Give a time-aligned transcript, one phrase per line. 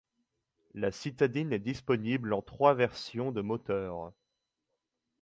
[0.73, 4.13] La citadine est disponible en trois versions de moteur.